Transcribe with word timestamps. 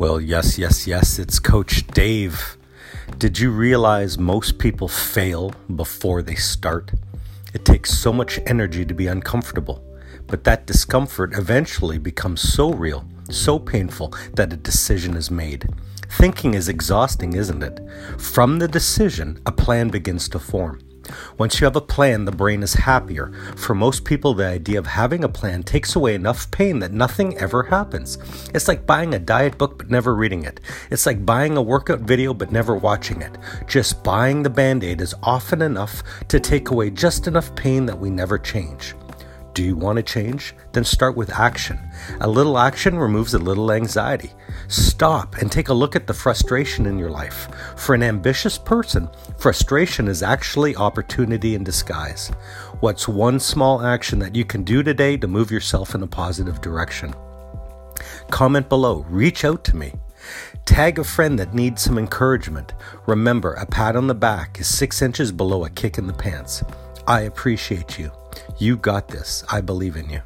Well, 0.00 0.18
yes, 0.18 0.56
yes, 0.56 0.86
yes, 0.86 1.18
it's 1.18 1.38
Coach 1.38 1.86
Dave. 1.88 2.56
Did 3.18 3.38
you 3.38 3.50
realize 3.50 4.16
most 4.16 4.56
people 4.56 4.88
fail 4.88 5.52
before 5.76 6.22
they 6.22 6.36
start? 6.36 6.90
It 7.52 7.66
takes 7.66 7.90
so 7.90 8.10
much 8.10 8.40
energy 8.46 8.86
to 8.86 8.94
be 8.94 9.08
uncomfortable, 9.08 9.84
but 10.26 10.42
that 10.44 10.66
discomfort 10.66 11.34
eventually 11.34 11.98
becomes 11.98 12.40
so 12.40 12.72
real, 12.72 13.04
so 13.28 13.58
painful 13.58 14.14
that 14.32 14.54
a 14.54 14.56
decision 14.56 15.18
is 15.18 15.30
made. 15.30 15.68
Thinking 16.08 16.54
is 16.54 16.70
exhausting, 16.70 17.34
isn't 17.34 17.62
it? 17.62 17.78
From 18.18 18.58
the 18.58 18.68
decision, 18.68 19.38
a 19.44 19.52
plan 19.52 19.90
begins 19.90 20.30
to 20.30 20.38
form. 20.38 20.80
Once 21.38 21.60
you 21.60 21.64
have 21.64 21.76
a 21.76 21.80
plan, 21.80 22.24
the 22.24 22.32
brain 22.32 22.62
is 22.62 22.74
happier. 22.74 23.32
For 23.56 23.74
most 23.74 24.04
people, 24.04 24.34
the 24.34 24.46
idea 24.46 24.78
of 24.78 24.86
having 24.86 25.24
a 25.24 25.28
plan 25.28 25.62
takes 25.62 25.96
away 25.96 26.14
enough 26.14 26.50
pain 26.50 26.78
that 26.80 26.92
nothing 26.92 27.36
ever 27.38 27.64
happens. 27.64 28.18
It's 28.54 28.68
like 28.68 28.86
buying 28.86 29.14
a 29.14 29.18
diet 29.18 29.58
book 29.58 29.78
but 29.78 29.90
never 29.90 30.14
reading 30.14 30.44
it. 30.44 30.60
It's 30.90 31.06
like 31.06 31.24
buying 31.26 31.56
a 31.56 31.62
workout 31.62 32.00
video 32.00 32.34
but 32.34 32.52
never 32.52 32.74
watching 32.74 33.22
it. 33.22 33.36
Just 33.66 34.02
buying 34.02 34.42
the 34.42 34.50
band 34.50 34.84
aid 34.84 35.00
is 35.00 35.14
often 35.22 35.62
enough 35.62 36.02
to 36.28 36.40
take 36.40 36.70
away 36.70 36.90
just 36.90 37.26
enough 37.26 37.54
pain 37.54 37.86
that 37.86 37.98
we 37.98 38.10
never 38.10 38.38
change. 38.38 38.94
Do 39.52 39.64
you 39.64 39.74
want 39.74 39.96
to 39.96 40.02
change? 40.02 40.54
Then 40.72 40.84
start 40.84 41.16
with 41.16 41.32
action. 41.32 41.78
A 42.20 42.28
little 42.28 42.56
action 42.56 42.96
removes 42.96 43.34
a 43.34 43.38
little 43.38 43.72
anxiety. 43.72 44.30
Stop 44.68 45.36
and 45.38 45.50
take 45.50 45.68
a 45.68 45.74
look 45.74 45.96
at 45.96 46.06
the 46.06 46.14
frustration 46.14 46.86
in 46.86 46.98
your 46.98 47.10
life. 47.10 47.48
For 47.76 47.94
an 47.94 48.02
ambitious 48.02 48.56
person, 48.56 49.08
frustration 49.38 50.06
is 50.06 50.22
actually 50.22 50.76
opportunity 50.76 51.56
in 51.56 51.64
disguise. 51.64 52.28
What's 52.78 53.08
one 53.08 53.40
small 53.40 53.84
action 53.84 54.20
that 54.20 54.36
you 54.36 54.44
can 54.44 54.62
do 54.62 54.84
today 54.84 55.16
to 55.16 55.26
move 55.26 55.50
yourself 55.50 55.94
in 55.96 56.02
a 56.04 56.06
positive 56.06 56.60
direction? 56.60 57.12
Comment 58.30 58.68
below, 58.68 59.04
reach 59.08 59.44
out 59.44 59.64
to 59.64 59.76
me. 59.76 59.92
Tag 60.64 61.00
a 61.00 61.04
friend 61.04 61.38
that 61.40 61.54
needs 61.54 61.82
some 61.82 61.98
encouragement. 61.98 62.74
Remember, 63.06 63.54
a 63.54 63.66
pat 63.66 63.96
on 63.96 64.06
the 64.06 64.14
back 64.14 64.60
is 64.60 64.72
six 64.72 65.02
inches 65.02 65.32
below 65.32 65.64
a 65.64 65.70
kick 65.70 65.98
in 65.98 66.06
the 66.06 66.12
pants. 66.12 66.62
I 67.08 67.22
appreciate 67.22 67.98
you. 67.98 68.12
You 68.60 68.76
got 68.76 69.08
this. 69.08 69.42
I 69.50 69.62
believe 69.62 69.96
in 69.96 70.10
you. 70.10 70.20